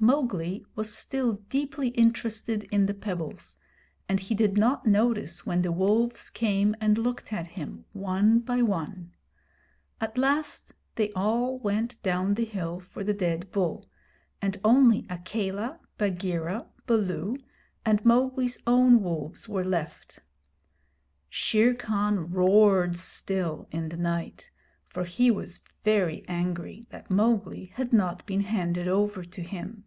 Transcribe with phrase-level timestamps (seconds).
[0.00, 3.56] Mowgli was still deeply interested in the pebbles,
[4.08, 8.62] and he did not notice when the wolves came and looked at him one by
[8.62, 9.10] one.
[10.00, 13.90] At last they all went down the hill for the dead bull,
[14.40, 17.36] and only Akela, Bagheera, Baloo,
[17.84, 20.20] and Mowgli's own wolves were left.
[21.28, 24.52] Shere Khan roared still in the night,
[24.86, 29.86] for he was very angry that Mowgli had not been handed over to him.